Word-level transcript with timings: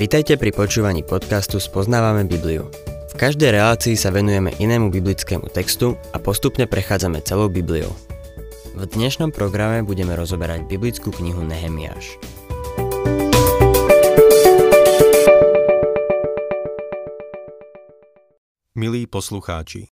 Vitajte 0.00 0.40
pri 0.40 0.48
počúvaní 0.48 1.04
podcastu 1.04 1.60
Spoznávame 1.60 2.24
Bibliu. 2.24 2.72
V 3.12 3.14
každej 3.20 3.52
relácii 3.52 4.00
sa 4.00 4.08
venujeme 4.08 4.48
inému 4.56 4.88
biblickému 4.88 5.52
textu 5.52 5.92
a 6.16 6.16
postupne 6.16 6.64
prechádzame 6.64 7.20
celou 7.20 7.52
Bibliou. 7.52 7.92
V 8.80 8.88
dnešnom 8.96 9.28
programe 9.28 9.84
budeme 9.84 10.16
rozoberať 10.16 10.64
biblickú 10.72 11.12
knihu 11.12 11.44
Nehemiáš. 11.44 12.16
Milí 18.72 19.04
poslucháči, 19.04 19.92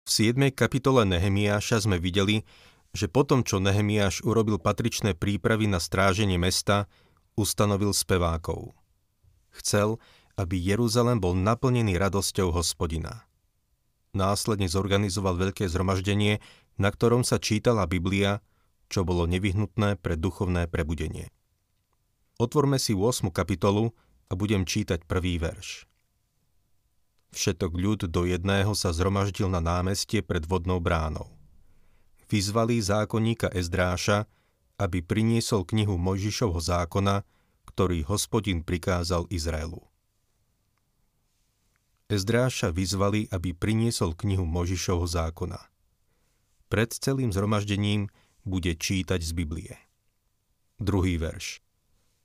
v 0.00 0.08
7. 0.08 0.48
kapitole 0.56 1.04
Nehemiáša 1.04 1.84
sme 1.84 2.00
videli, 2.00 2.48
že 2.96 3.04
potom, 3.04 3.44
čo 3.44 3.60
Nehemiáš 3.60 4.24
urobil 4.24 4.56
patričné 4.56 5.12
prípravy 5.12 5.68
na 5.68 5.76
stráženie 5.76 6.40
mesta, 6.40 6.88
ustanovil 7.36 7.92
spevákov. 7.92 8.72
Chcel, 9.52 10.00
aby 10.40 10.56
Jeruzalem 10.56 11.20
bol 11.20 11.36
naplnený 11.36 12.00
radosťou 12.00 12.50
hospodina. 12.56 13.28
Následne 14.12 14.68
zorganizoval 14.68 15.36
veľké 15.40 15.68
zhromaždenie, 15.68 16.40
na 16.76 16.88
ktorom 16.88 17.24
sa 17.24 17.40
čítala 17.40 17.84
Biblia, 17.88 18.40
čo 18.92 19.04
bolo 19.04 19.24
nevyhnutné 19.24 20.00
pre 20.00 20.16
duchovné 20.16 20.68
prebudenie. 20.68 21.32
Otvorme 22.40 22.76
si 22.80 22.92
8. 22.92 23.28
kapitolu 23.32 23.92
a 24.28 24.32
budem 24.36 24.64
čítať 24.64 25.04
prvý 25.04 25.40
verš. 25.40 25.84
Všetok 27.32 27.72
ľud 27.72 28.00
do 28.12 28.28
jedného 28.28 28.76
sa 28.76 28.92
zhromaždil 28.92 29.48
na 29.48 29.64
námestie 29.64 30.20
pred 30.20 30.44
vodnou 30.44 30.80
bránou 30.80 31.32
vyzvali 32.32 32.80
zákonníka 32.80 33.52
Ezdráša, 33.52 34.24
aby 34.80 35.04
priniesol 35.04 35.68
knihu 35.68 36.00
Mojžišovho 36.00 36.56
zákona, 36.56 37.28
ktorý 37.72 38.04
hospodin 38.04 38.60
prikázal 38.60 39.24
Izraelu. 39.32 39.80
Ezdráša 42.12 42.68
vyzvali, 42.68 43.32
aby 43.32 43.56
priniesol 43.56 44.12
knihu 44.12 44.44
Možišovho 44.44 45.08
zákona. 45.08 45.56
Pred 46.68 46.92
celým 46.92 47.32
zhromaždením 47.32 48.12
bude 48.44 48.76
čítať 48.76 49.24
z 49.24 49.32
Biblie. 49.32 49.74
Druhý 50.76 51.16
verš. 51.16 51.64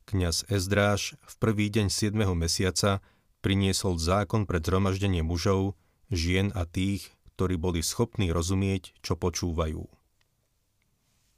Kňaz 0.07 0.51
Ezdráš 0.51 1.15
v 1.23 1.33
prvý 1.39 1.71
deň 1.71 1.87
7. 1.87 2.11
mesiaca 2.35 2.99
priniesol 3.39 3.95
zákon 3.95 4.43
pred 4.43 4.59
zhromaždenie 4.63 5.23
mužov, 5.23 5.79
žien 6.11 6.51
a 6.51 6.67
tých, 6.67 7.15
ktorí 7.39 7.55
boli 7.55 7.79
schopní 7.79 8.35
rozumieť, 8.35 8.91
čo 8.99 9.15
počúvajú. 9.15 9.96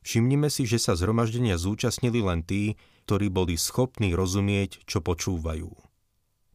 Všimnime 0.02 0.47
si, 0.47 0.64
že 0.64 0.80
sa 0.80 0.95
zhromaždenia 0.95 1.59
zúčastnili 1.59 2.23
len 2.23 2.42
tí, 2.44 2.80
ktorí 3.05 3.28
boli 3.28 3.59
schopní 3.59 4.16
rozumieť, 4.16 4.86
čo 4.88 5.03
počúvajú. 5.03 5.72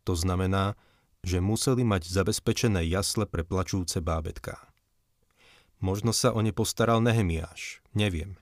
To 0.05 0.14
znamená, 0.17 0.77
že 1.25 1.41
museli 1.41 1.83
mať 1.84 2.09
zabezpečené 2.09 2.84
jasle 2.89 3.25
pre 3.25 3.45
plačúce 3.45 4.01
bábetka. 4.05 4.61
Možno 5.81 6.12
sa 6.17 6.33
o 6.33 6.41
ne 6.41 6.53
postaral 6.53 7.01
Nehemiáš, 7.05 7.84
neviem, 7.92 8.36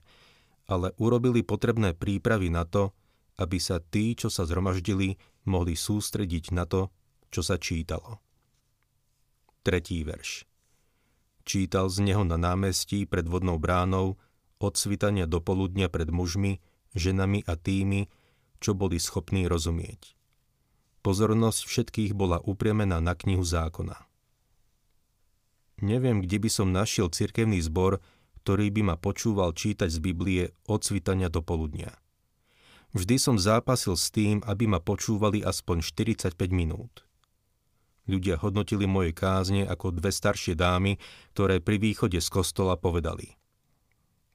ale 0.67 0.95
urobili 0.99 1.43
potrebné 1.43 1.95
prípravy 1.95 2.51
na 2.51 2.63
to, 2.63 2.95
aby 3.39 3.57
sa 3.59 3.81
tí, 3.81 4.13
čo 4.13 4.31
sa 4.31 4.47
zhromaždili, 4.47 5.17
mohli 5.49 5.75
sústrediť 5.75 6.55
na 6.55 6.63
to, 6.63 6.93
čo 7.33 7.41
sa 7.41 7.59
čítalo. 7.59 8.21
Tretí 9.63 10.03
verš. 10.03 10.45
Čítal 11.43 11.91
z 11.91 12.03
neho 12.03 12.23
na 12.23 12.39
námestí 12.39 13.03
pred 13.03 13.27
vodnou 13.27 13.59
bránou 13.59 14.15
od 14.63 14.79
svitania 14.79 15.27
do 15.27 15.43
poludnia 15.43 15.91
pred 15.91 16.07
mužmi, 16.07 16.63
ženami 16.95 17.43
a 17.43 17.59
tými, 17.59 18.07
čo 18.63 18.71
boli 18.71 18.95
schopní 18.95 19.51
rozumieť. 19.51 20.15
Pozornosť 21.03 21.67
všetkých 21.67 22.15
bola 22.15 22.39
upriamená 22.39 23.03
na 23.03 23.11
knihu 23.11 23.43
zákona. 23.43 23.99
Neviem, 25.83 26.23
kde 26.23 26.39
by 26.39 26.49
som 26.49 26.71
našiel 26.71 27.11
cirkevný 27.11 27.59
zbor, 27.59 27.99
ktorý 28.39 28.71
by 28.71 28.81
ma 28.87 28.95
počúval 28.95 29.51
čítať 29.51 29.91
z 29.91 29.99
Biblie 29.99 30.55
od 30.63 30.79
svitania 30.79 31.27
do 31.27 31.43
poludnia. 31.43 31.99
Vždy 32.95 33.19
som 33.19 33.35
zápasil 33.35 33.99
s 33.99 34.07
tým, 34.13 34.39
aby 34.47 34.69
ma 34.69 34.79
počúvali 34.79 35.43
aspoň 35.43 35.83
45 35.83 36.39
minút. 36.55 37.03
Ľudia 38.07 38.39
hodnotili 38.39 38.87
moje 38.87 39.11
kázne 39.11 39.67
ako 39.67 39.91
dve 39.91 40.11
staršie 40.11 40.55
dámy, 40.55 40.99
ktoré 41.35 41.59
pri 41.59 41.83
východe 41.83 42.19
z 42.23 42.29
kostola 42.31 42.79
povedali– 42.79 43.35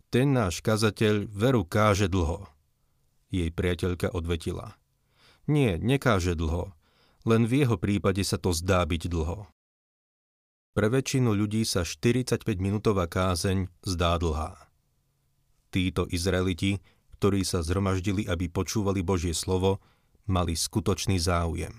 ten 0.09 0.33
náš 0.33 0.65
kazateľ 0.65 1.29
veru 1.29 1.69
káže 1.69 2.09
dlho. 2.09 2.49
Jej 3.29 3.53
priateľka 3.53 4.09
odvetila. 4.13 4.77
Nie, 5.45 5.77
nekáže 5.77 6.33
dlho, 6.33 6.73
len 7.29 7.45
v 7.45 7.65
jeho 7.65 7.77
prípade 7.77 8.25
sa 8.25 8.41
to 8.41 8.57
zdá 8.57 8.85
byť 8.89 9.09
dlho. 9.09 9.49
Pre 10.73 10.89
väčšinu 10.89 11.35
ľudí 11.35 11.67
sa 11.69 11.85
45-minútová 11.85 13.11
kázeň 13.11 13.69
zdá 13.85 14.17
dlhá. 14.17 14.57
Títo 15.69 16.09
Izraeliti, 16.09 16.81
ktorí 17.19 17.45
sa 17.45 17.61
zhromaždili, 17.61 18.25
aby 18.25 18.49
počúvali 18.49 19.05
Božie 19.05 19.35
slovo, 19.37 19.83
mali 20.25 20.55
skutočný 20.55 21.19
záujem. 21.19 21.75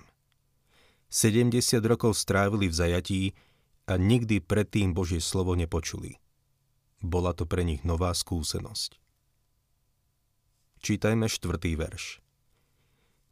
70 1.10 1.58
rokov 1.90 2.14
strávili 2.14 2.70
v 2.70 2.76
zajatí 2.76 3.22
a 3.90 3.98
nikdy 3.98 4.44
predtým 4.44 4.94
Božie 4.94 5.18
slovo 5.24 5.58
nepočuli. 5.58 6.22
Bola 7.00 7.32
to 7.32 7.48
pre 7.48 7.64
nich 7.64 7.88
nová 7.88 8.12
skúsenosť. 8.12 9.00
Čítajme 10.80 11.28
štvrtý 11.28 11.76
verš. 11.76 12.24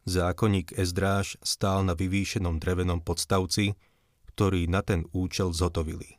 Zákonník 0.07 0.71
Ezdráž 0.75 1.35
stál 1.43 1.83
na 1.83 1.91
vyvýšenom 1.91 2.63
drevenom 2.63 3.03
podstavci, 3.03 3.75
ktorý 4.31 4.71
na 4.71 4.79
ten 4.79 5.03
účel 5.11 5.51
zotovili. 5.51 6.15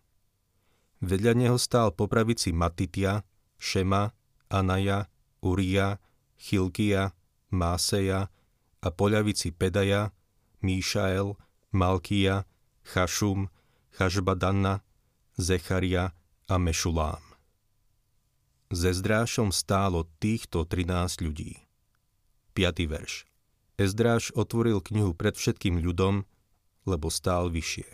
Vedľa 1.00 1.32
neho 1.38 1.56
stál 1.56 1.94
po 1.94 2.04
Matitia, 2.52 3.24
Šema, 3.56 4.12
Anaja, 4.50 5.08
Uria, 5.40 6.02
Chilkia, 6.36 7.16
Máseja 7.48 8.28
a 8.82 8.88
po 8.92 9.08
ľavici 9.08 9.56
Pedaja, 9.56 10.12
Míšael, 10.60 11.38
Malkia, 11.72 12.44
Chašum, 12.82 13.48
Chažbadanna, 13.96 14.84
Zecharia 15.38 16.12
a 16.48 16.54
Mešulám. 16.58 17.27
Ze 18.68 18.92
Zdrášom 18.92 19.48
stálo 19.48 20.04
týchto 20.20 20.68
13 20.68 21.24
ľudí. 21.24 21.64
5. 22.52 22.84
verš. 22.84 23.24
Ezdráš 23.80 24.28
otvoril 24.36 24.84
knihu 24.84 25.16
pred 25.16 25.40
všetkým 25.40 25.80
ľudom, 25.80 26.28
lebo 26.84 27.08
stál 27.08 27.48
vyššie. 27.48 27.88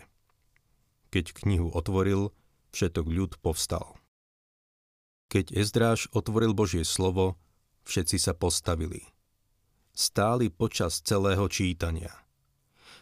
Keď 1.15 1.31
knihu 1.31 1.71
otvoril, 1.71 2.35
všetok 2.75 3.07
ľud 3.07 3.39
povstal. 3.39 3.95
Keď 5.31 5.55
Ezdráš 5.55 6.11
otvoril 6.11 6.51
Božie 6.51 6.83
slovo, 6.83 7.39
všetci 7.87 8.19
sa 8.19 8.35
postavili. 8.35 9.07
Stáli 9.95 10.51
počas 10.51 10.99
celého 10.99 11.47
čítania. 11.47 12.11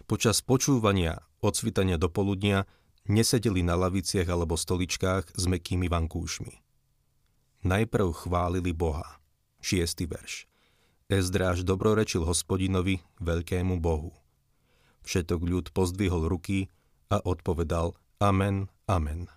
Počas 0.06 0.46
počúvania 0.46 1.26
od 1.42 1.58
svitania 1.58 1.98
do 1.98 2.06
poludnia 2.06 2.70
nesedeli 3.10 3.66
na 3.66 3.74
laviciach 3.74 4.30
alebo 4.30 4.62
stoličkách 4.62 5.34
s 5.34 5.44
mekými 5.50 5.90
vankúšmi 5.90 6.63
najprv 7.64 8.12
chválili 8.12 8.76
Boha. 8.76 9.20
6. 9.64 10.04
verš. 10.08 10.46
Ezdráž 11.08 11.64
dobrorečil 11.64 12.28
hospodinovi, 12.28 13.00
veľkému 13.24 13.80
Bohu. 13.80 14.12
Všetok 15.04 15.42
ľud 15.44 15.66
pozdvihol 15.72 16.28
ruky 16.28 16.72
a 17.12 17.20
odpovedal 17.24 17.96
Amen, 18.24 18.72
Amen. 18.88 19.28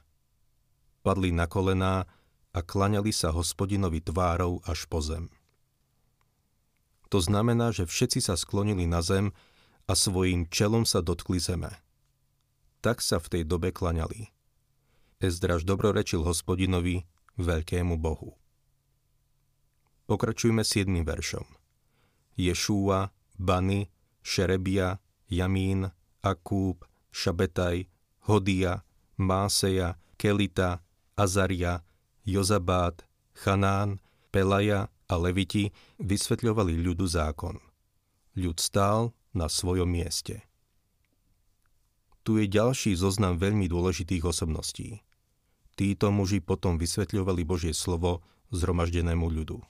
Padli 1.03 1.31
na 1.31 1.47
kolená 1.47 2.07
a 2.51 2.59
klaňali 2.63 3.11
sa 3.15 3.31
hospodinovi 3.31 4.03
tvárou 4.03 4.63
až 4.67 4.87
po 4.91 4.99
zem. 5.03 5.31
To 7.15 7.23
znamená, 7.23 7.71
že 7.71 7.87
všetci 7.87 8.19
sa 8.19 8.35
sklonili 8.35 8.91
na 8.91 9.03
zem 9.03 9.31
a 9.87 9.95
svojim 9.95 10.51
čelom 10.51 10.83
sa 10.83 10.99
dotkli 11.03 11.39
zeme. 11.39 11.71
Tak 12.83 12.99
sa 12.99 13.23
v 13.23 13.31
tej 13.31 13.43
dobe 13.47 13.71
klaňali. 13.71 14.35
Ezdraž 15.23 15.63
dobrorečil 15.63 16.27
hospodinovi, 16.27 17.07
veľkému 17.37 17.97
Bohu. 18.01 18.37
Pokračujme 20.07 20.63
7. 20.63 20.87
veršom. 21.03 21.47
Ješúa, 22.37 23.11
Bany, 23.41 23.89
Šerebia, 24.23 25.01
Jamín, 25.27 25.91
Akúb, 26.23 26.85
Šabetaj, 27.11 27.89
Hodia, 28.29 28.85
Máseja, 29.17 29.97
Kelita, 30.21 30.85
Azaria, 31.17 31.83
Jozabát, 32.27 33.07
Chanán, 33.33 33.99
Pelaja 34.31 34.93
a 35.09 35.15
Leviti 35.17 35.71
vysvetľovali 36.03 36.77
ľudu 36.77 37.07
zákon. 37.07 37.57
Ľud 38.37 38.59
stál 38.61 39.17
na 39.33 39.49
svojom 39.49 39.89
mieste. 39.89 40.45
Tu 42.27 42.43
je 42.43 42.47
ďalší 42.51 42.99
zoznam 42.99 43.39
veľmi 43.39 43.71
dôležitých 43.71 44.27
osobností. 44.27 45.06
Títo 45.77 46.09
muži 46.09 46.41
potom 46.41 46.81
vysvetľovali 46.81 47.45
Božie 47.45 47.77
slovo 47.77 48.25
zhromaždenému 48.49 49.29
ľudu. 49.29 49.61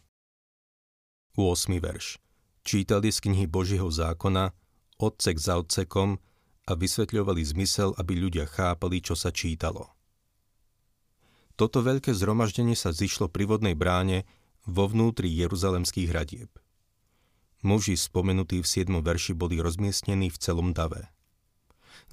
8. 1.35 1.83
verš. 1.83 2.23
Čítali 2.63 3.11
z 3.11 3.19
knihy 3.27 3.51
Božieho 3.51 3.91
zákona 3.91 4.55
odsek 5.03 5.43
za 5.43 5.59
odsekom 5.59 6.23
a 6.67 6.73
vysvetľovali 6.79 7.43
zmysel, 7.43 7.91
aby 7.99 8.23
ľudia 8.23 8.47
chápali, 8.47 9.03
čo 9.03 9.19
sa 9.19 9.35
čítalo. 9.35 9.91
Toto 11.59 11.83
veľké 11.83 12.15
zhromaždenie 12.15 12.79
sa 12.79 12.95
zišlo 12.95 13.27
pri 13.27 13.51
vodnej 13.51 13.75
bráne 13.75 14.31
vo 14.63 14.87
vnútri 14.87 15.27
jeruzalemských 15.35 16.07
hradieb. 16.07 16.51
Muži 17.67 17.99
spomenutí 17.99 18.63
v 18.63 18.69
7. 18.69 18.95
verši 19.03 19.35
boli 19.35 19.59
rozmiestnení 19.59 20.31
v 20.31 20.39
celom 20.39 20.71
dave. 20.71 21.11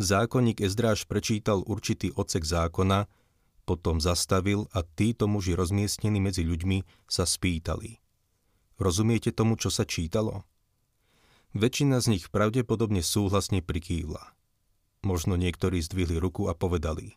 Zákonník 0.01 0.65
Ezdráž 0.65 1.05
prečítal 1.05 1.61
určitý 1.61 2.09
odsek 2.17 2.41
zákona, 2.41 3.05
potom 3.63 4.03
zastavil 4.03 4.67
a 4.75 4.83
títo 4.83 5.27
muži 5.27 5.55
rozmiestnení 5.55 6.19
medzi 6.19 6.43
ľuďmi 6.43 7.07
sa 7.07 7.23
spýtali. 7.23 8.03
Rozumiete 8.75 9.31
tomu, 9.31 9.55
čo 9.55 9.71
sa 9.71 9.87
čítalo? 9.87 10.43
Väčšina 11.53 12.01
z 12.01 12.17
nich 12.17 12.25
pravdepodobne 12.33 13.05
súhlasne 13.05 13.61
prikývla. 13.61 14.33
Možno 15.05 15.37
niektorí 15.37 15.79
zdvihli 15.79 16.17
ruku 16.17 16.49
a 16.49 16.57
povedali. 16.57 17.15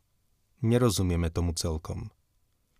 Nerozumieme 0.60 1.32
tomu 1.32 1.56
celkom. 1.56 2.12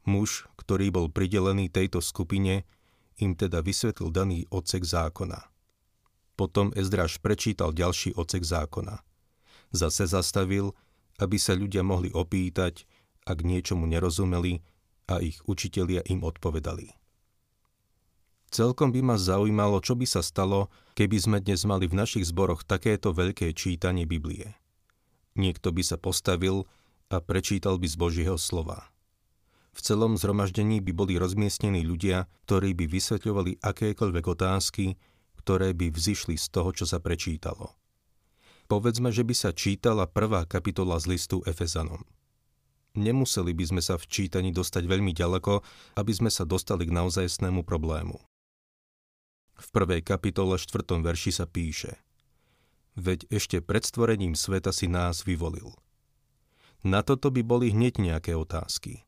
Muž, 0.07 0.47
ktorý 0.61 0.93
bol 0.95 1.07
pridelený 1.11 1.73
tejto 1.73 1.99
skupine, 1.99 2.69
im 3.17 3.33
teda 3.35 3.65
vysvetlil 3.65 4.13
daný 4.13 4.45
odsek 4.53 4.85
zákona. 4.85 5.41
Potom 6.37 6.71
Ezdraž 6.77 7.19
prečítal 7.19 7.73
ďalší 7.73 8.13
odsek 8.13 8.45
zákona. 8.45 9.01
Zase 9.73 10.05
zastavil, 10.05 10.77
aby 11.17 11.41
sa 11.41 11.57
ľudia 11.57 11.81
mohli 11.81 12.13
opýtať, 12.13 12.85
ak 13.27 13.43
niečomu 13.43 13.91
nerozumeli 13.91 14.63
a 15.11 15.19
ich 15.19 15.43
učitelia 15.51 16.07
im 16.07 16.23
odpovedali. 16.23 16.95
Celkom 18.47 18.95
by 18.95 19.03
ma 19.03 19.17
zaujímalo, 19.19 19.83
čo 19.83 19.99
by 19.99 20.07
sa 20.07 20.23
stalo, 20.23 20.71
keby 20.95 21.19
sme 21.19 21.39
dnes 21.43 21.67
mali 21.67 21.91
v 21.91 21.99
našich 21.99 22.31
zboroch 22.31 22.63
takéto 22.63 23.11
veľké 23.11 23.51
čítanie 23.53 24.07
Biblie. 24.07 24.55
Niekto 25.35 25.75
by 25.75 25.83
sa 25.83 25.99
postavil 25.99 26.65
a 27.11 27.19
prečítal 27.19 27.77
by 27.77 27.87
z 27.91 27.97
Božieho 27.99 28.39
slova. 28.39 28.89
V 29.77 29.85
celom 29.85 30.17
zhromaždení 30.17 30.81
by 30.81 30.93
boli 30.97 31.21
rozmiestnení 31.21 31.85
ľudia, 31.85 32.33
ktorí 32.49 32.73
by 32.73 32.89
vysvetľovali 32.89 33.61
akékoľvek 33.61 34.25
otázky, 34.25 34.97
ktoré 35.45 35.77
by 35.77 35.93
vzýšli 35.93 36.41
z 36.41 36.47
toho, 36.49 36.73
čo 36.73 36.89
sa 36.89 36.97
prečítalo. 36.97 37.77
Povedzme, 38.73 39.13
že 39.13 39.23
by 39.23 39.35
sa 39.37 39.53
čítala 39.53 40.09
prvá 40.09 40.49
kapitola 40.49 40.97
z 40.97 41.13
listu 41.15 41.45
Efezanom. 41.45 42.09
Nemuseli 42.97 43.53
by 43.53 43.65
sme 43.77 43.83
sa 43.85 44.01
v 44.01 44.09
čítaní 44.09 44.57
dostať 44.57 44.89
veľmi 44.89 45.13
ďaleko, 45.13 45.61
aby 46.01 46.13
sme 46.17 46.33
sa 46.33 46.49
dostali 46.49 46.89
k 46.89 46.97
naozajstnému 46.97 47.61
problému. 47.63 48.17
V 49.57 49.67
prvej 49.73 50.01
kapitole 50.05 50.57
4. 50.57 51.01
verši 51.05 51.33
sa 51.33 51.45
píše 51.45 52.01
Veď 52.97 53.29
ešte 53.29 53.61
pred 53.61 53.85
stvorením 53.85 54.33
sveta 54.33 54.73
si 54.73 54.89
nás 54.89 55.29
vyvolil. 55.29 55.77
Na 56.81 57.05
toto 57.05 57.29
by 57.29 57.45
boli 57.45 57.73
hneď 57.73 58.01
nejaké 58.01 58.33
otázky. 58.33 59.05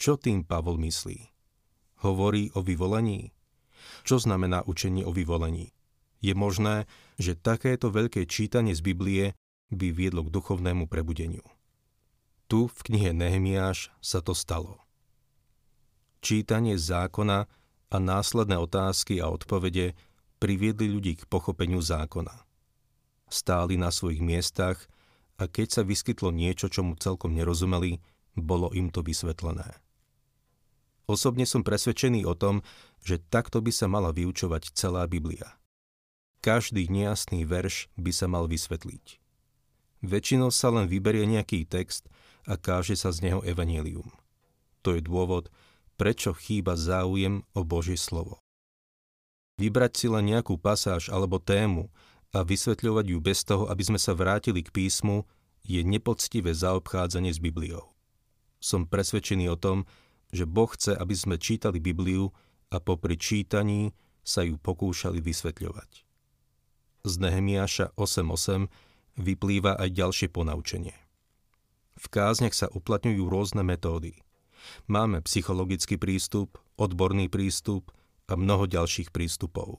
Čo 0.00 0.16
tým 0.16 0.48
Pavol 0.48 0.80
myslí? 0.80 1.28
Hovorí 2.00 2.48
o 2.56 2.64
vyvolení? 2.64 3.36
Čo 4.08 4.16
znamená 4.16 4.64
učenie 4.64 5.04
o 5.04 5.12
vyvolení? 5.12 5.76
Je 6.24 6.32
možné, 6.32 6.88
že 7.20 7.36
takéto 7.36 7.92
veľké 7.92 8.24
čítanie 8.24 8.72
z 8.72 8.80
Biblie 8.80 9.36
by 9.68 9.88
viedlo 9.92 10.24
k 10.24 10.32
duchovnému 10.32 10.88
prebudeniu. 10.88 11.44
Tu 12.52 12.68
v 12.68 12.80
knihe 12.84 13.16
Nehemiáš 13.16 13.88
sa 14.04 14.20
to 14.20 14.36
stalo. 14.36 14.76
Čítanie 16.20 16.76
zákona 16.76 17.48
a 17.88 17.96
následné 17.96 18.60
otázky 18.60 19.24
a 19.24 19.32
odpovede 19.32 19.96
priviedli 20.36 20.92
ľudí 20.92 21.16
k 21.16 21.24
pochopeniu 21.32 21.80
zákona. 21.80 22.44
Stáli 23.32 23.80
na 23.80 23.88
svojich 23.88 24.20
miestach 24.20 24.84
a 25.40 25.48
keď 25.48 25.80
sa 25.80 25.80
vyskytlo 25.80 26.28
niečo, 26.28 26.68
čomu 26.68 26.92
celkom 27.00 27.32
nerozumeli, 27.32 28.04
bolo 28.36 28.68
im 28.76 28.92
to 28.92 29.00
vysvetlené. 29.00 29.72
Osobne 31.08 31.48
som 31.48 31.64
presvedčený 31.64 32.28
o 32.28 32.36
tom, 32.36 32.60
že 33.00 33.16
takto 33.32 33.64
by 33.64 33.72
sa 33.72 33.88
mala 33.88 34.12
vyučovať 34.12 34.76
celá 34.76 35.08
Biblia. 35.08 35.56
Každý 36.44 36.84
nejasný 36.92 37.48
verš 37.48 37.88
by 37.96 38.12
sa 38.12 38.28
mal 38.28 38.44
vysvetliť. 38.44 39.24
Väčšinou 40.04 40.52
sa 40.52 40.68
len 40.68 40.84
vyberie 40.84 41.24
nejaký 41.24 41.64
text 41.64 42.12
a 42.46 42.58
káže 42.58 42.98
sa 42.98 43.14
z 43.14 43.30
neho 43.30 43.40
evanílium. 43.46 44.10
To 44.82 44.98
je 44.98 45.02
dôvod, 45.02 45.50
prečo 45.94 46.34
chýba 46.34 46.74
záujem 46.74 47.46
o 47.54 47.62
Božie 47.62 47.94
slovo. 47.94 48.42
Vybrať 49.62 49.92
si 49.94 50.06
len 50.10 50.26
nejakú 50.26 50.58
pasáž 50.58 51.12
alebo 51.12 51.38
tému 51.38 51.92
a 52.34 52.42
vysvetľovať 52.42 53.06
ju 53.12 53.18
bez 53.22 53.44
toho, 53.46 53.68
aby 53.70 53.82
sme 53.86 54.00
sa 54.00 54.16
vrátili 54.16 54.64
k 54.64 54.74
písmu, 54.74 55.28
je 55.62 55.78
nepoctivé 55.86 56.50
zaobchádzanie 56.50 57.30
s 57.30 57.38
Bibliou. 57.38 57.94
Som 58.58 58.90
presvedčený 58.90 59.46
o 59.52 59.60
tom, 59.60 59.86
že 60.34 60.48
Boh 60.48 60.70
chce, 60.70 60.96
aby 60.96 61.14
sme 61.14 61.36
čítali 61.38 61.78
Bibliu 61.78 62.32
a 62.72 62.80
popri 62.80 63.20
čítaní 63.20 63.94
sa 64.24 64.42
ju 64.42 64.56
pokúšali 64.56 65.20
vysvetľovať. 65.20 65.90
Z 67.02 67.14
Nehemiáša 67.18 67.94
8.8 67.98 68.70
vyplýva 69.18 69.76
aj 69.76 69.88
ďalšie 69.92 70.28
ponaučenie. 70.30 71.01
V 72.02 72.10
kázniach 72.10 72.50
sa 72.50 72.66
uplatňujú 72.66 73.30
rôzne 73.30 73.62
metódy. 73.62 74.18
Máme 74.90 75.22
psychologický 75.22 76.02
prístup, 76.02 76.58
odborný 76.74 77.30
prístup 77.30 77.94
a 78.26 78.34
mnoho 78.34 78.66
ďalších 78.66 79.14
prístupov. 79.14 79.78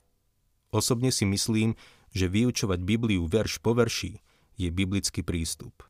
Osobne 0.72 1.12
si 1.12 1.28
myslím, 1.28 1.76
že 2.16 2.32
vyučovať 2.32 2.80
Bibliu 2.80 3.28
verš 3.28 3.60
po 3.60 3.76
verši 3.76 4.24
je 4.56 4.68
biblický 4.72 5.20
prístup. 5.20 5.84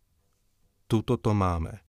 Tuto 0.91 1.15
to 1.15 1.31
máme. 1.31 1.85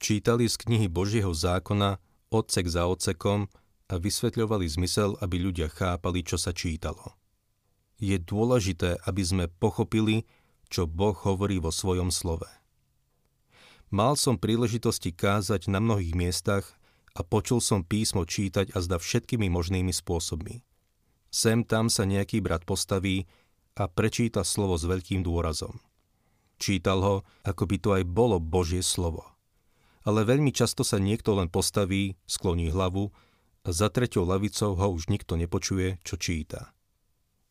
Čítali 0.00 0.48
z 0.48 0.56
knihy 0.56 0.88
Božieho 0.88 1.36
zákona 1.36 2.00
odsek 2.32 2.64
za 2.64 2.88
odsekom 2.88 3.52
a 3.90 3.94
vysvetľovali 4.00 4.64
zmysel, 4.70 5.20
aby 5.20 5.36
ľudia 5.36 5.68
chápali, 5.68 6.24
čo 6.24 6.40
sa 6.40 6.56
čítalo. 6.56 7.18
Je 8.00 8.16
dôležité, 8.16 8.96
aby 9.04 9.20
sme 9.20 9.44
pochopili, 9.52 10.24
čo 10.72 10.88
Boh 10.88 11.12
hovorí 11.12 11.60
vo 11.60 11.68
svojom 11.68 12.08
slove. 12.08 12.48
Mal 13.90 14.14
som 14.14 14.38
príležitosti 14.38 15.10
kázať 15.10 15.66
na 15.66 15.82
mnohých 15.82 16.14
miestach 16.14 16.66
a 17.14 17.26
počul 17.26 17.58
som 17.58 17.82
písmo 17.82 18.22
čítať 18.22 18.70
a 18.74 18.78
zda 18.78 19.02
všetkými 19.02 19.50
možnými 19.50 19.90
spôsobmi. 19.90 20.62
Sem 21.30 21.66
tam 21.66 21.90
sa 21.90 22.06
nejaký 22.06 22.42
brat 22.42 22.62
postaví 22.62 23.26
a 23.74 23.90
prečíta 23.90 24.46
slovo 24.46 24.78
s 24.78 24.86
veľkým 24.86 25.26
dôrazom. 25.26 25.78
Čítal 26.58 27.02
ho, 27.02 27.16
ako 27.42 27.62
by 27.66 27.76
to 27.82 27.88
aj 27.98 28.04
bolo 28.06 28.38
Božie 28.38 28.82
slovo 28.82 29.30
ale 30.04 30.24
veľmi 30.24 30.52
často 30.52 30.80
sa 30.80 30.96
niekto 30.96 31.36
len 31.36 31.52
postaví, 31.52 32.16
skloní 32.24 32.72
hlavu 32.72 33.12
a 33.64 33.68
za 33.68 33.92
treťou 33.92 34.24
lavicou 34.24 34.72
ho 34.72 34.86
už 34.96 35.12
nikto 35.12 35.36
nepočuje, 35.36 36.00
čo 36.00 36.16
číta. 36.16 36.72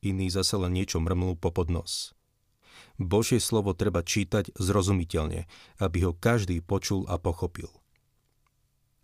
Iný 0.01 0.31
zase 0.33 0.57
len 0.57 0.73
niečo 0.73 0.97
mrmlú 0.97 1.37
po 1.37 1.53
podnos. 1.53 2.17
Božie 2.99 3.39
slovo 3.39 3.71
treba 3.71 4.03
čítať 4.03 4.53
zrozumiteľne, 4.59 5.47
aby 5.79 5.97
ho 6.03 6.11
každý 6.11 6.59
počul 6.59 7.07
a 7.07 7.15
pochopil. 7.15 7.71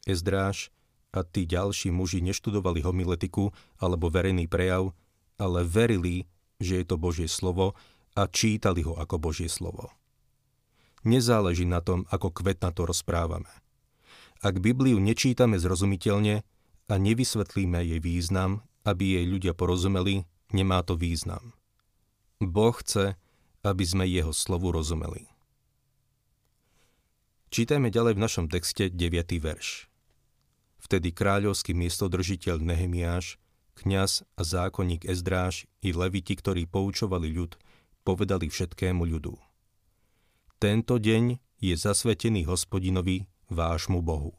Ezdráž 0.04 0.70
a 1.16 1.24
tí 1.24 1.48
ďalší 1.48 1.96
muži 1.96 2.20
neštudovali 2.20 2.84
homiletiku 2.84 3.56
alebo 3.80 4.12
verejný 4.12 4.52
prejav, 4.52 4.92
ale 5.40 5.64
verili, 5.64 6.28
že 6.60 6.84
je 6.84 6.86
to 6.86 7.00
Božie 7.00 7.32
slovo 7.32 7.74
a 8.20 8.28
čítali 8.28 8.84
ho 8.84 9.00
ako 9.00 9.16
Božie 9.16 9.48
slovo. 9.48 9.96
Nezáleží 11.08 11.64
na 11.64 11.80
tom, 11.80 12.04
ako 12.12 12.36
kvetna 12.36 12.76
to 12.76 12.84
rozprávame. 12.84 13.50
Ak 14.44 14.60
Bibliu 14.60 15.00
nečítame 15.00 15.56
zrozumiteľne 15.56 16.44
a 16.92 16.94
nevysvetlíme 17.00 17.80
jej 17.80 18.02
význam, 18.04 18.62
aby 18.84 19.18
jej 19.22 19.26
ľudia 19.26 19.54
porozumeli, 19.56 20.28
nemá 20.52 20.84
to 20.84 21.00
význam. 21.00 21.56
Boh 22.44 22.76
chce, 22.76 23.16
aby 23.66 23.82
sme 23.82 24.06
jeho 24.06 24.30
slovu 24.30 24.70
rozumeli. 24.70 25.26
Čítajme 27.50 27.90
ďalej 27.90 28.14
v 28.14 28.24
našom 28.24 28.46
texte 28.46 28.94
9. 28.94 29.42
verš. 29.42 29.90
Vtedy 30.78 31.10
kráľovský 31.10 31.74
miestodržiteľ 31.74 32.62
Nehemiáš, 32.62 33.42
kňaz 33.82 34.22
a 34.38 34.42
zákonník 34.46 35.10
Ezdráž 35.10 35.66
i 35.82 35.90
leviti, 35.90 36.38
ktorí 36.38 36.70
poučovali 36.70 37.34
ľud, 37.34 37.58
povedali 38.06 38.54
všetkému 38.54 39.02
ľudu. 39.02 39.34
Tento 40.62 41.02
deň 41.02 41.42
je 41.58 41.74
zasvetený 41.74 42.46
hospodinovi, 42.46 43.26
vášmu 43.50 44.06
Bohu. 44.06 44.38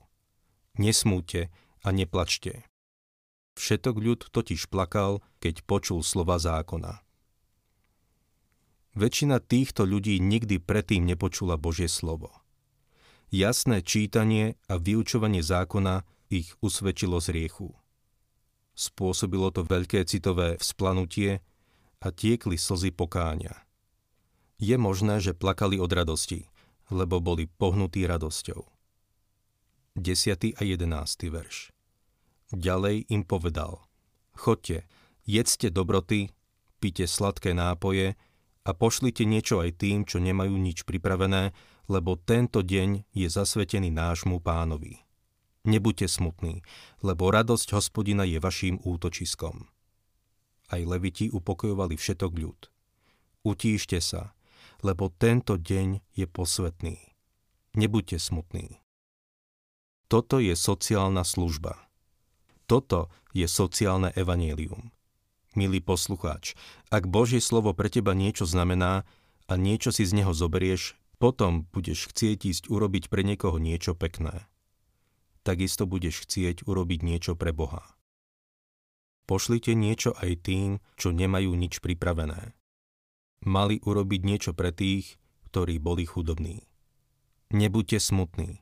Nesmúte 0.78 1.50
a 1.82 1.88
neplačte. 1.90 2.62
Všetok 3.56 3.96
ľud 3.96 4.20
totiž 4.28 4.68
plakal, 4.68 5.24
keď 5.40 5.64
počul 5.64 6.04
slova 6.04 6.36
zákona. 6.36 7.05
Väčšina 8.96 9.44
týchto 9.44 9.84
ľudí 9.84 10.16
nikdy 10.16 10.56
predtým 10.56 11.04
nepočula 11.04 11.60
Božie 11.60 11.84
slovo. 11.84 12.32
Jasné 13.28 13.84
čítanie 13.84 14.56
a 14.72 14.80
vyučovanie 14.80 15.44
zákona 15.44 16.08
ich 16.32 16.56
usvedčilo 16.64 17.20
z 17.20 17.36
riechu. 17.36 17.76
Spôsobilo 18.72 19.52
to 19.52 19.68
veľké 19.68 20.08
citové 20.08 20.56
vzplanutie 20.56 21.44
a 22.00 22.06
tiekli 22.08 22.56
slzy 22.56 22.88
pokáňa. 22.88 23.68
Je 24.56 24.80
možné, 24.80 25.20
že 25.20 25.36
plakali 25.36 25.76
od 25.76 25.92
radosti, 25.92 26.48
lebo 26.88 27.20
boli 27.20 27.52
pohnutí 27.52 28.08
radosťou. 28.08 28.64
10. 30.00 30.56
a 30.56 30.62
11. 30.64 31.28
verš 31.28 31.76
Ďalej 32.48 33.12
im 33.12 33.28
povedal, 33.28 33.84
chodte, 34.32 34.88
jedzte 35.28 35.68
dobroty, 35.68 36.32
pite 36.80 37.04
sladké 37.04 37.52
nápoje 37.52 38.16
a 38.66 38.74
pošlite 38.74 39.22
niečo 39.22 39.62
aj 39.62 39.78
tým, 39.78 40.02
čo 40.02 40.18
nemajú 40.18 40.58
nič 40.58 40.82
pripravené, 40.82 41.54
lebo 41.86 42.18
tento 42.18 42.66
deň 42.66 43.06
je 43.14 43.30
zasvetený 43.30 43.94
nášmu 43.94 44.42
pánovi. 44.42 45.06
Nebuďte 45.62 46.10
smutní, 46.10 46.66
lebo 47.02 47.30
radosť 47.30 47.78
hospodina 47.78 48.26
je 48.26 48.42
vaším 48.42 48.82
útočiskom. 48.82 49.70
Aj 50.66 50.82
leviti 50.82 51.30
upokojovali 51.30 51.94
všetok 51.94 52.32
ľud. 52.34 52.60
Utíšte 53.46 54.02
sa, 54.02 54.34
lebo 54.82 55.14
tento 55.14 55.54
deň 55.54 56.02
je 56.18 56.26
posvetný. 56.26 56.98
Nebuďte 57.78 58.18
smutní. 58.18 58.82
Toto 60.10 60.42
je 60.42 60.54
sociálna 60.58 61.22
služba. 61.22 61.86
Toto 62.66 63.10
je 63.30 63.46
sociálne 63.46 64.10
evanielium. 64.14 64.95
Milý 65.56 65.80
poslucháč, 65.80 66.52
ak 66.92 67.08
Božie 67.08 67.40
slovo 67.40 67.72
pre 67.72 67.88
teba 67.88 68.12
niečo 68.12 68.44
znamená 68.44 69.08
a 69.48 69.52
niečo 69.56 69.88
si 69.88 70.04
z 70.04 70.12
neho 70.20 70.36
zoberieš, 70.36 71.00
potom 71.16 71.64
budeš 71.72 72.12
chcieť 72.12 72.44
ísť 72.44 72.64
urobiť 72.68 73.08
pre 73.08 73.24
niekoho 73.24 73.56
niečo 73.56 73.96
pekné 73.96 74.44
takisto 75.46 75.86
budeš 75.86 76.26
chcieť 76.26 76.66
urobiť 76.66 77.06
niečo 77.06 77.38
pre 77.38 77.54
Boha. 77.54 77.86
Pošlite 79.30 79.78
niečo 79.78 80.10
aj 80.18 80.42
tým, 80.42 80.82
čo 80.98 81.14
nemajú 81.14 81.54
nič 81.54 81.78
pripravené. 81.78 82.58
Mali 83.46 83.78
urobiť 83.78 84.20
niečo 84.26 84.50
pre 84.58 84.74
tých, 84.74 85.22
ktorí 85.46 85.78
boli 85.78 86.02
chudobní. 86.02 86.66
Nebuďte 87.54 88.02
smutní. 88.02 88.58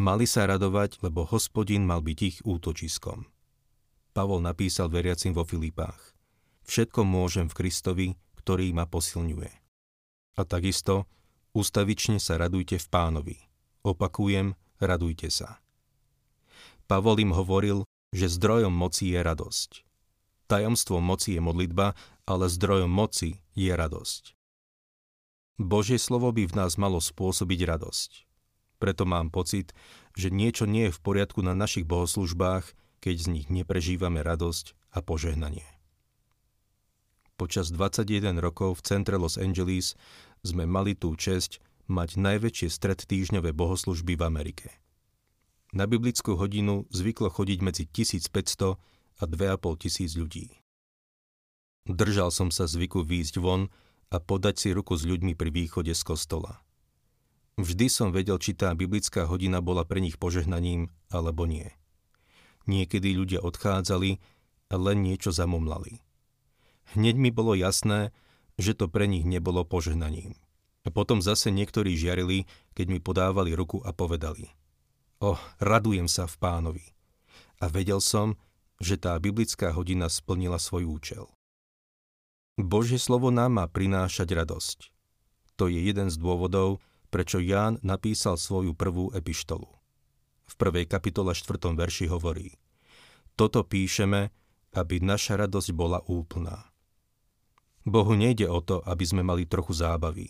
Mali 0.00 0.24
sa 0.24 0.48
radovať, 0.48 1.04
lebo 1.04 1.28
hospodin 1.28 1.84
mal 1.84 2.00
byť 2.00 2.18
ich 2.24 2.36
útočiskom. 2.40 3.28
Pavol 4.12 4.42
napísal 4.42 4.88
veriacim 4.90 5.32
vo 5.32 5.44
Filipách. 5.44 6.16
Všetko 6.68 7.04
môžem 7.04 7.48
v 7.48 7.56
Kristovi, 7.56 8.08
ktorý 8.40 8.72
ma 8.76 8.84
posilňuje. 8.84 9.52
A 10.38 10.40
takisto, 10.44 11.08
ustavične 11.56 12.20
sa 12.20 12.36
radujte 12.36 12.76
v 12.76 12.86
pánovi. 12.88 13.36
Opakujem, 13.82 14.54
radujte 14.78 15.32
sa. 15.32 15.58
Pavol 16.88 17.20
im 17.20 17.32
hovoril, 17.36 17.84
že 18.12 18.32
zdrojom 18.32 18.72
moci 18.72 19.12
je 19.12 19.20
radosť. 19.20 19.70
Tajomstvom 20.48 21.04
moci 21.04 21.36
je 21.36 21.40
modlitba, 21.44 21.92
ale 22.24 22.48
zdrojom 22.48 22.88
moci 22.88 23.44
je 23.52 23.68
radosť. 23.68 24.32
Božie 25.58 26.00
slovo 26.00 26.32
by 26.32 26.48
v 26.48 26.56
nás 26.56 26.80
malo 26.80 27.02
spôsobiť 27.02 27.60
radosť. 27.66 28.10
Preto 28.78 29.04
mám 29.04 29.28
pocit, 29.34 29.74
že 30.14 30.30
niečo 30.30 30.64
nie 30.64 30.88
je 30.88 30.94
v 30.94 31.02
poriadku 31.02 31.42
na 31.42 31.52
našich 31.52 31.84
bohoslužbách, 31.84 32.72
keď 32.98 33.16
z 33.18 33.26
nich 33.32 33.46
neprežívame 33.50 34.20
radosť 34.22 34.74
a 34.94 35.02
požehnanie. 35.02 35.66
Počas 37.38 37.70
21 37.70 38.42
rokov 38.42 38.82
v 38.82 38.84
centre 38.84 39.14
Los 39.14 39.38
Angeles 39.38 39.94
sme 40.42 40.66
mali 40.66 40.98
tú 40.98 41.14
česť 41.14 41.62
mať 41.86 42.18
najväčšie 42.18 42.68
stred 42.68 42.98
týždňové 43.06 43.54
bohoslužby 43.54 44.18
v 44.18 44.22
Amerike. 44.26 44.68
Na 45.70 45.86
biblickú 45.86 46.34
hodinu 46.34 46.88
zvyklo 46.90 47.30
chodiť 47.30 47.58
medzi 47.62 47.84
1500 47.86 48.74
a 49.18 49.24
2500 49.24 49.82
tisíc 49.82 50.12
ľudí. 50.18 50.58
Držal 51.88 52.34
som 52.34 52.52
sa 52.52 52.68
zvyku 52.68 53.06
výjsť 53.06 53.40
von 53.40 53.72
a 54.12 54.16
podať 54.20 54.54
si 54.58 54.68
ruku 54.74 54.98
s 54.98 55.06
ľuďmi 55.08 55.38
pri 55.38 55.48
východe 55.54 55.92
z 55.94 56.02
kostola. 56.04 56.60
Vždy 57.58 57.86
som 57.90 58.10
vedel, 58.10 58.38
či 58.38 58.54
tá 58.54 58.70
biblická 58.74 59.26
hodina 59.26 59.58
bola 59.58 59.82
pre 59.82 59.98
nich 59.98 60.18
požehnaním 60.20 60.90
alebo 61.10 61.46
nie. 61.48 61.77
Niekedy 62.68 63.16
ľudia 63.16 63.40
odchádzali 63.40 64.20
len 64.68 64.98
niečo 65.00 65.32
zamomlali. 65.32 66.04
Hneď 66.92 67.16
mi 67.16 67.32
bolo 67.32 67.56
jasné, 67.56 68.12
že 68.60 68.76
to 68.76 68.92
pre 68.92 69.08
nich 69.08 69.24
nebolo 69.24 69.64
požehnaním. 69.64 70.36
Potom 70.88 71.20
zase 71.20 71.52
niektorí 71.52 71.96
žiarili, 71.96 72.48
keď 72.76 72.86
mi 72.92 72.98
podávali 73.00 73.56
ruku 73.56 73.80
a 73.80 73.96
povedali– 73.96 74.52
O, 75.18 75.34
oh, 75.34 75.40
radujem 75.58 76.06
sa 76.06 76.30
v 76.30 76.38
pánovi. 76.38 76.86
A 77.58 77.66
vedel 77.66 77.98
som, 77.98 78.38
že 78.78 78.94
tá 78.94 79.18
biblická 79.18 79.74
hodina 79.74 80.06
splnila 80.06 80.62
svoj 80.62 80.86
účel. 80.86 81.26
Božie 82.54 83.02
slovo 83.02 83.34
nám 83.34 83.58
má 83.58 83.66
prinášať 83.66 84.30
radosť. 84.30 84.78
To 85.58 85.66
je 85.66 85.82
jeden 85.82 86.06
z 86.06 86.16
dôvodov, 86.22 86.78
prečo 87.10 87.42
Ján 87.42 87.82
napísal 87.82 88.38
svoju 88.38 88.78
prvú 88.78 89.10
epištolu. 89.10 89.66
V 90.48 90.54
prvej 90.56 90.88
kapitole 90.88 91.36
4. 91.36 91.76
verši 91.76 92.08
hovorí 92.08 92.56
Toto 93.36 93.62
píšeme, 93.62 94.32
aby 94.72 95.04
naša 95.04 95.36
radosť 95.36 95.76
bola 95.76 96.00
úplná. 96.08 96.72
Bohu 97.84 98.16
nejde 98.16 98.48
o 98.48 98.60
to, 98.64 98.80
aby 98.84 99.04
sme 99.04 99.22
mali 99.24 99.44
trochu 99.48 99.76
zábavy. 99.76 100.28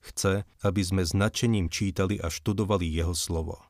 Chce, 0.00 0.48
aby 0.64 0.80
sme 0.80 1.04
značením 1.04 1.68
čítali 1.68 2.16
a 2.16 2.32
študovali 2.32 2.88
Jeho 2.88 3.12
slovo. 3.12 3.60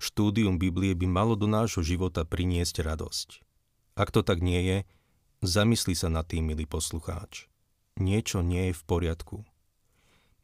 Štúdium 0.00 0.56
Biblie 0.56 0.96
by 0.96 1.06
malo 1.06 1.36
do 1.36 1.46
nášho 1.46 1.84
života 1.84 2.24
priniesť 2.24 2.82
radosť. 2.82 3.28
Ak 3.94 4.10
to 4.10 4.24
tak 4.24 4.40
nie 4.40 4.58
je, 4.64 4.78
zamysli 5.44 5.92
sa 5.92 6.08
nad 6.08 6.24
tým, 6.24 6.48
milý 6.48 6.64
poslucháč. 6.64 7.52
Niečo 8.00 8.40
nie 8.40 8.72
je 8.72 8.74
v 8.74 8.82
poriadku. 8.88 9.44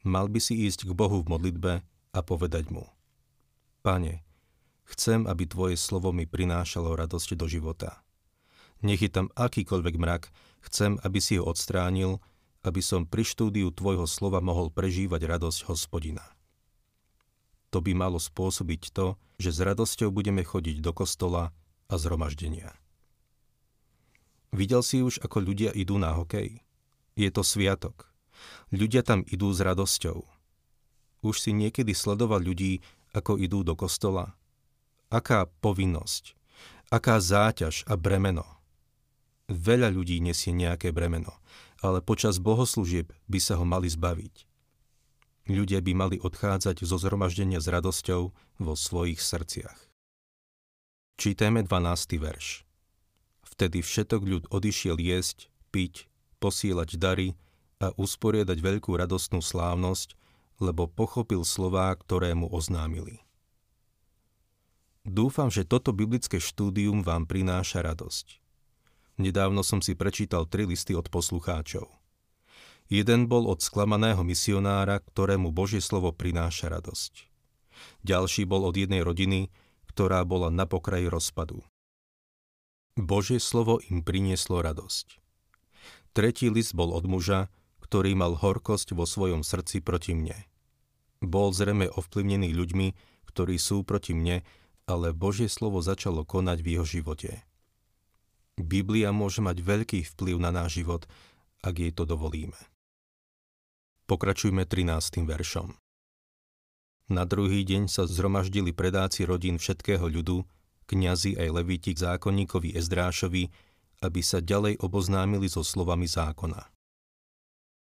Mal 0.05 0.29
by 0.29 0.39
si 0.39 0.63
ísť 0.63 0.87
k 0.87 0.91
Bohu 0.95 1.25
v 1.25 1.29
modlitbe 1.33 1.73
a 2.13 2.19
povedať 2.23 2.71
mu. 2.71 2.87
Pane, 3.83 4.23
chcem, 4.95 5.29
aby 5.29 5.45
Tvoje 5.45 5.77
slovo 5.77 6.09
mi 6.09 6.25
prinášalo 6.25 6.97
radosť 6.97 7.37
do 7.37 7.45
života. 7.45 8.01
Nech 8.81 9.03
je 9.03 9.11
tam 9.11 9.27
akýkoľvek 9.35 9.95
mrak, 9.99 10.23
chcem, 10.65 10.97
aby 11.03 11.19
si 11.19 11.37
ho 11.37 11.45
odstránil, 11.45 12.23
aby 12.63 12.81
som 12.83 13.07
pri 13.07 13.23
štúdiu 13.23 13.71
Tvojho 13.71 14.07
slova 14.07 14.39
mohol 14.39 14.71
prežívať 14.71 15.27
radosť 15.27 15.69
hospodina. 15.69 16.23
To 17.69 17.85
by 17.85 17.93
malo 17.93 18.17
spôsobiť 18.17 18.91
to, 18.91 19.13
že 19.37 19.53
s 19.53 19.59
radosťou 19.61 20.09
budeme 20.09 20.41
chodiť 20.41 20.81
do 20.81 20.91
kostola 20.91 21.53
a 21.85 21.93
zhromaždenia. 21.95 22.73
Videl 24.49 24.81
si 24.81 25.05
už, 25.05 25.21
ako 25.21 25.45
ľudia 25.45 25.69
idú 25.77 26.01
na 26.01 26.17
hokej? 26.17 26.65
Je 27.13 27.29
to 27.29 27.45
sviatok. 27.45 28.09
Ľudia 28.73 29.05
tam 29.05 29.21
idú 29.29 29.53
s 29.53 29.61
radosťou. 29.61 30.25
Už 31.21 31.35
si 31.37 31.51
niekedy 31.53 31.93
sledoval 31.93 32.41
ľudí, 32.41 32.81
ako 33.13 33.37
idú 33.37 33.61
do 33.61 33.77
kostola? 33.77 34.38
Aká 35.09 35.49
povinnosť? 35.65 36.37
Aká 36.93 37.17
záťaž 37.17 37.81
a 37.89 37.97
bremeno? 37.97 38.45
Veľa 39.49 39.89
ľudí 39.89 40.21
nesie 40.21 40.53
nejaké 40.53 40.93
bremeno, 40.93 41.33
ale 41.81 42.05
počas 42.05 42.37
bohoslúžieb 42.37 43.09
by 43.25 43.39
sa 43.41 43.57
ho 43.57 43.65
mali 43.65 43.89
zbaviť. 43.89 44.45
Ľudia 45.49 45.81
by 45.81 45.93
mali 45.97 46.17
odchádzať 46.21 46.85
zo 46.85 47.01
zhromaždenia 47.01 47.57
s 47.57 47.65
radosťou 47.65 48.21
vo 48.61 48.73
svojich 48.77 49.17
srdciach. 49.17 49.89
Čítajme 51.17 51.65
12. 51.65 52.21
verš. 52.21 52.69
Vtedy 53.49 53.81
všetok 53.81 54.21
ľud 54.21 54.43
odišiel 54.53 55.01
jesť, 55.01 55.49
piť, 55.73 56.05
posielať 56.37 57.01
dary 57.01 57.33
a 57.81 57.89
usporiadať 57.97 58.61
veľkú 58.61 58.93
radostnú 58.93 59.41
slávnosť, 59.41 60.13
lebo 60.61 60.85
pochopil 60.85 61.41
slová, 61.41 61.89
ktoré 61.97 62.37
mu 62.37 62.45
oznámili. 62.45 63.25
Dúfam, 65.09 65.49
že 65.49 65.65
toto 65.65 65.89
biblické 65.89 66.37
štúdium 66.37 67.01
vám 67.01 67.25
prináša 67.25 67.81
radosť. 67.81 68.37
Nedávno 69.17 69.65
som 69.65 69.81
si 69.81 69.97
prečítal 69.97 70.45
tri 70.45 70.69
listy 70.69 70.93
od 70.93 71.09
poslucháčov. 71.09 71.89
Jeden 72.93 73.25
bol 73.25 73.49
od 73.49 73.57
sklamaného 73.57 74.21
misionára, 74.21 75.01
ktorému 75.01 75.49
Božie 75.49 75.81
slovo 75.81 76.13
prináša 76.13 76.69
radosť. 76.69 77.25
Ďalší 78.05 78.45
bol 78.45 78.69
od 78.69 78.77
jednej 78.77 79.01
rodiny, 79.01 79.49
ktorá 79.89 80.21
bola 80.29 80.53
na 80.53 80.69
pokraji 80.69 81.09
rozpadu. 81.09 81.65
Božie 82.93 83.41
slovo 83.41 83.81
im 83.89 84.05
prinieslo 84.05 84.61
radosť. 84.61 85.17
Tretí 86.13 86.53
list 86.53 86.77
bol 86.77 86.93
od 86.93 87.09
muža, 87.09 87.49
ktorý 87.81 88.13
mal 88.13 88.37
horkosť 88.37 88.93
vo 88.93 89.09
svojom 89.09 89.41
srdci 89.41 89.81
proti 89.81 90.13
mne. 90.13 90.37
Bol 91.17 91.49
zrejme 91.49 91.89
ovplyvnený 91.89 92.53
ľuďmi, 92.53 92.87
ktorí 93.25 93.57
sú 93.57 93.81
proti 93.81 94.13
mne, 94.13 94.45
ale 94.89 95.13
Božie 95.13 95.45
slovo 95.45 95.85
začalo 95.85 96.25
konať 96.25 96.65
v 96.65 96.67
jeho 96.73 96.85
živote. 96.89 97.45
Biblia 98.57 99.13
môže 99.13 99.45
mať 99.45 99.61
veľký 99.61 100.01
vplyv 100.17 100.41
na 100.41 100.49
náš 100.49 100.81
život, 100.81 101.05
ak 101.61 101.77
jej 101.77 101.93
to 101.93 102.09
dovolíme. 102.09 102.57
Pokračujme 104.09 104.65
13. 104.65 105.21
veršom. 105.29 105.77
Na 107.13 107.23
druhý 107.29 107.61
deň 107.61 107.85
sa 107.85 108.09
zhromaždili 108.09 108.73
predáci 108.73 109.29
rodín 109.29 109.61
všetkého 109.61 110.09
ľudu, 110.09 110.41
kňazi 110.89 111.37
aj 111.37 111.49
levíti 111.61 111.93
k 111.93 112.01
zákonníkovi 112.09 112.73
Ezdrášovi, 112.73 113.53
aby 114.01 114.21
sa 114.25 114.41
ďalej 114.41 114.81
oboznámili 114.81 115.45
so 115.45 115.61
slovami 115.61 116.09
zákona. 116.09 116.65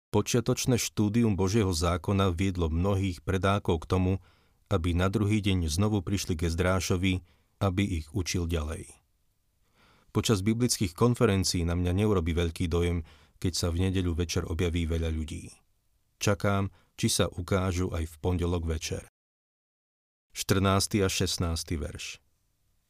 Počiatočné 0.09 0.81
štúdium 0.81 1.37
Božieho 1.37 1.69
zákona 1.69 2.33
viedlo 2.33 2.71
mnohých 2.73 3.21
predákov 3.21 3.85
k 3.85 3.89
tomu, 3.89 4.13
aby 4.69 4.97
na 4.97 5.11
druhý 5.11 5.41
deň 5.41 5.69
znovu 5.69 6.01
prišli 6.01 6.33
ke 6.39 6.49
Zdrášovi, 6.49 7.21
aby 7.61 7.83
ich 8.01 8.07
učil 8.11 8.49
ďalej. 8.49 8.89
Počas 10.15 10.39
biblických 10.41 10.95
konferencií 10.95 11.67
na 11.67 11.75
mňa 11.75 11.91
neurobi 11.91 12.31
veľký 12.31 12.71
dojem, 12.71 13.03
keď 13.35 13.53
sa 13.53 13.67
v 13.67 13.87
nedeľu 13.87 14.15
večer 14.15 14.47
objaví 14.47 14.87
veľa 14.87 15.11
ľudí. 15.11 15.51
Čakám, 16.23 16.71
či 16.95 17.11
sa 17.11 17.27
ukážu 17.27 17.91
aj 17.91 18.07
v 18.07 18.15
pondelok 18.23 18.63
večer. 18.63 19.03
14. 20.31 21.03
a 21.03 21.07
16. 21.11 21.43
verš 21.79 22.19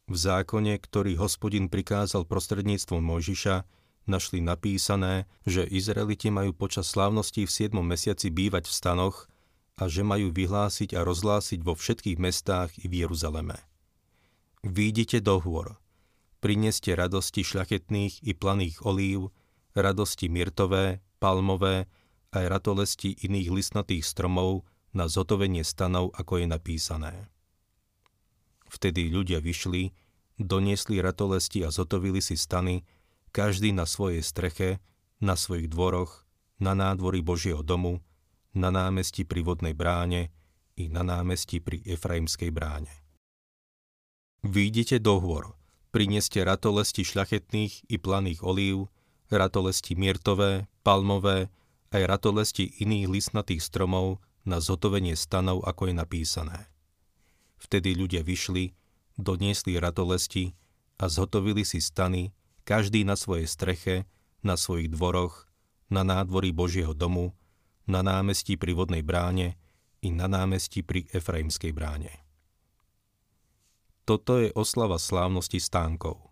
V 0.10 0.16
zákone, 0.18 0.78
ktorý 0.78 1.18
hospodin 1.18 1.70
prikázal 1.70 2.26
prostredníctvom 2.30 3.02
Mojžiša, 3.02 3.66
našli 4.06 4.42
napísané, 4.42 5.26
že 5.46 5.66
Izraeliti 5.66 6.30
majú 6.30 6.54
počas 6.54 6.90
slávností 6.94 7.50
v 7.50 7.74
7. 7.74 7.74
mesiaci 7.82 8.30
bývať 8.30 8.70
v 8.70 8.74
stanoch 8.74 9.30
a 9.76 9.92
že 9.92 10.08
majú 10.08 10.32
vyhlásiť 10.32 10.96
a 10.96 11.04
rozhlásiť 11.04 11.60
vo 11.64 11.76
všetkých 11.76 12.18
mestách 12.20 12.72
i 12.80 12.88
v 12.88 13.04
Jeruzaleme. 13.06 13.60
Výjdite 14.64 15.20
do 15.20 15.38
hôr, 15.44 15.76
prineste 16.40 16.96
radosti 16.96 17.44
šľachetných 17.44 18.24
i 18.24 18.32
planých 18.34 18.82
olív, 18.88 19.36
radosti 19.76 20.32
myrtové, 20.32 21.04
palmové, 21.20 21.92
aj 22.32 22.46
ratolesti 22.52 23.16
iných 23.24 23.50
listnatých 23.52 24.04
stromov 24.04 24.64
na 24.96 25.12
zotovenie 25.12 25.64
stanov, 25.68 26.16
ako 26.16 26.44
je 26.44 26.48
napísané. 26.48 27.14
Vtedy 28.72 29.12
ľudia 29.12 29.44
vyšli, 29.44 29.92
doniesli 30.40 31.00
ratolesti 31.04 31.64
a 31.64 31.70
zotovili 31.72 32.24
si 32.24 32.40
stany, 32.40 32.88
každý 33.36 33.76
na 33.76 33.84
svojej 33.84 34.24
streche, 34.24 34.80
na 35.20 35.36
svojich 35.36 35.68
dvoroch, 35.68 36.24
na 36.60 36.72
nádvorí 36.72 37.20
Božieho 37.20 37.60
domu, 37.64 38.00
na 38.56 38.72
námestí 38.72 39.28
pri 39.28 39.44
vodnej 39.44 39.76
bráne 39.76 40.32
i 40.80 40.88
na 40.88 41.04
námestí 41.04 41.60
pri 41.60 41.84
Efraimskej 41.84 42.52
bráne. 42.56 42.92
Výjdite 44.42 45.04
do 45.04 45.20
hôr, 45.20 45.56
prineste 45.92 46.44
ratolesti 46.44 47.04
šľachetných 47.04 47.92
i 47.92 47.96
planých 48.00 48.42
olív, 48.44 48.92
ratolesti 49.32 49.98
myrtové, 49.98 50.68
palmové, 50.84 51.52
aj 51.92 52.02
ratolesti 52.06 52.68
iných 52.84 53.08
listnatých 53.08 53.64
stromov 53.64 54.20
na 54.46 54.62
zotovenie 54.62 55.18
stanov, 55.18 55.64
ako 55.66 55.90
je 55.90 55.94
napísané. 55.96 56.60
Vtedy 57.58 57.98
ľudia 57.98 58.22
vyšli, 58.22 58.76
doniesli 59.18 59.80
ratolesti 59.80 60.54
a 61.02 61.10
zhotovili 61.10 61.66
si 61.66 61.82
stany, 61.82 62.36
každý 62.68 63.02
na 63.08 63.18
svojej 63.18 63.48
streche, 63.50 63.96
na 64.46 64.60
svojich 64.60 64.92
dvoroch, 64.94 65.50
na 65.90 66.06
nádvorí 66.06 66.54
Božieho 66.54 66.94
domu, 66.94 67.34
na 67.86 68.02
námestí 68.02 68.58
pri 68.58 68.74
vodnej 68.74 69.06
bráne 69.06 69.58
i 70.02 70.14
na 70.14 70.30
námestí 70.30 70.86
pri 70.86 71.10
Efraimskej 71.14 71.74
bráne. 71.74 72.26
Toto 74.06 74.38
je 74.38 74.54
oslava 74.54 75.02
slávnosti 75.02 75.58
stánkov. 75.58 76.30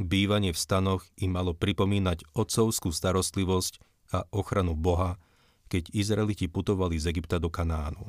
Bývanie 0.00 0.56
v 0.56 0.58
stanoch 0.58 1.04
im 1.20 1.36
malo 1.36 1.52
pripomínať 1.52 2.24
otcovskú 2.32 2.90
starostlivosť 2.90 3.78
a 4.16 4.24
ochranu 4.32 4.72
Boha, 4.72 5.20
keď 5.68 5.92
Izraeliti 5.92 6.48
putovali 6.48 6.96
z 6.96 7.12
Egypta 7.12 7.36
do 7.36 7.52
Kanánu. 7.52 8.08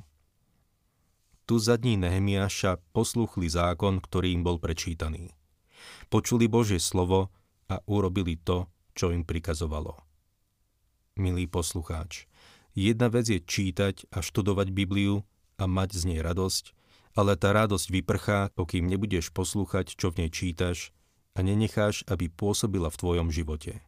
Tu 1.46 1.62
za 1.62 1.77
dní 1.77 2.00
Nehemiáša 2.00 2.82
posluchli 2.89 3.46
zákon, 3.51 4.01
ktorý 4.01 4.34
im 4.34 4.41
bol 4.41 4.58
prečítaný. 4.58 5.36
Počuli 6.10 6.50
Božie 6.50 6.82
slovo 6.82 7.29
a 7.70 7.77
urobili 7.86 8.39
to, 8.39 8.65
čo 8.98 9.13
im 9.13 9.22
prikazovalo. 9.22 10.01
Milý 11.22 11.46
poslucháč, 11.46 12.25
jedna 12.75 13.08
vec 13.08 13.31
je 13.31 13.40
čítať 13.40 14.11
a 14.11 14.20
študovať 14.22 14.70
Bibliu 14.75 15.24
a 15.55 15.66
mať 15.66 15.96
z 15.96 16.03
nej 16.11 16.20
radosť, 16.20 16.75
ale 17.16 17.40
tá 17.40 17.55
radosť 17.55 17.88
vyprchá, 17.90 18.51
pokým 18.53 18.85
nebudeš 18.85 19.31
poslúchať, 19.31 19.96
čo 19.96 20.11
v 20.11 20.27
nej 20.27 20.29
čítaš 20.29 20.92
a 21.35 21.44
nenecháš, 21.44 22.03
aby 22.11 22.27
pôsobila 22.27 22.92
v 22.92 23.00
tvojom 23.00 23.27
živote. 23.31 23.79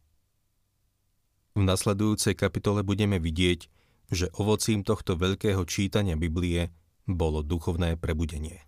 V 1.56 1.62
nasledujúcej 1.64 2.36
kapitole 2.36 2.84
budeme 2.84 3.20
vidieť, 3.20 3.68
že 4.08 4.32
ovocím 4.40 4.84
tohto 4.84 5.20
veľkého 5.20 5.60
čítania 5.68 6.16
Biblie 6.16 6.72
bolo 7.04 7.44
duchovné 7.44 8.00
prebudenie. 8.00 8.67